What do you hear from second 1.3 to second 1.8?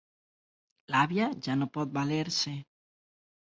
ja no